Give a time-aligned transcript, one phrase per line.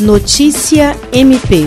[0.00, 1.64] Notícia MP.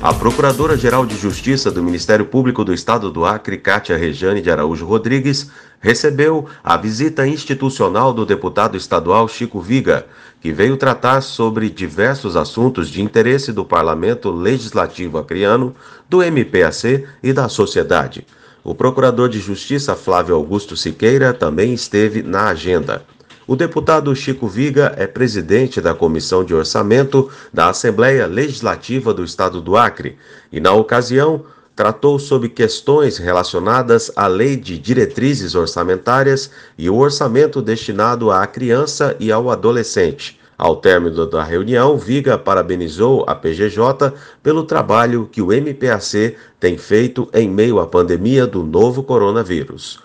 [0.00, 4.86] A Procuradora-Geral de Justiça do Ministério Público do Estado do Acre, Cátia Rejane de Araújo
[4.86, 10.06] Rodrigues, recebeu a visita institucional do deputado estadual Chico Viga,
[10.40, 15.74] que veio tratar sobre diversos assuntos de interesse do Parlamento Legislativo Acreano,
[16.08, 18.26] do MPAC e da sociedade.
[18.64, 23.04] O Procurador de Justiça Flávio Augusto Siqueira também esteve na agenda.
[23.48, 29.60] O deputado Chico Viga é presidente da Comissão de Orçamento da Assembleia Legislativa do Estado
[29.60, 30.18] do Acre
[30.50, 31.44] e, na ocasião,
[31.76, 39.14] tratou sobre questões relacionadas à Lei de Diretrizes Orçamentárias e o orçamento destinado à criança
[39.20, 40.40] e ao adolescente.
[40.58, 47.28] Ao término da reunião, Viga parabenizou a PGJ pelo trabalho que o MPAC tem feito
[47.32, 50.04] em meio à pandemia do novo coronavírus.